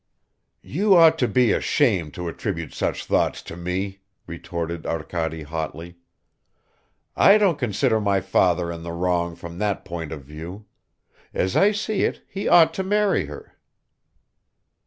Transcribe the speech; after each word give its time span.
"You 0.63 0.95
ought 0.95 1.19
to 1.19 1.27
be 1.27 1.51
ashamed 1.51 2.15
to 2.15 2.27
attribute 2.27 2.73
such 2.73 3.05
thoughts 3.05 3.43
to 3.43 3.55
me!" 3.55 3.99
retorted 4.25 4.87
Arkady 4.87 5.43
hotly. 5.43 5.97
"I 7.15 7.37
don't 7.37 7.59
consider 7.59 8.01
my 8.01 8.19
father 8.19 8.71
in 8.71 8.81
the 8.81 8.93
wrong 8.93 9.35
from 9.35 9.59
that 9.59 9.85
point 9.85 10.11
of 10.11 10.23
view; 10.23 10.65
as 11.35 11.55
I 11.55 11.71
see 11.71 12.01
it, 12.01 12.23
he 12.27 12.47
ought 12.47 12.73
to 12.73 12.83
marry 12.83 13.25
her." 13.25 13.53